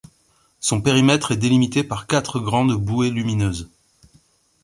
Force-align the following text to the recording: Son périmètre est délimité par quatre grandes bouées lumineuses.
Son 0.61 0.81
périmètre 0.81 1.31
est 1.33 1.37
délimité 1.37 1.83
par 1.83 2.07
quatre 2.07 2.39
grandes 2.39 2.73
bouées 2.73 3.11
lumineuses. 3.11 3.69